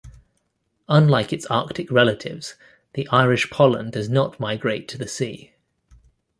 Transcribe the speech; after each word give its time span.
Unlike 0.89 1.31
its 1.31 1.45
Arctic 1.45 1.91
relatives, 1.91 2.55
the 2.95 3.07
Irish 3.09 3.51
pollan 3.51 3.91
does 3.91 4.09
not 4.09 4.39
migrate 4.39 4.87
to 4.87 4.97
the 4.97 5.07
sea. 5.07 5.53